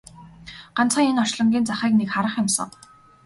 [0.77, 2.69] Ганцхан энэ орчлонгийн захыг нэг харах юмсан!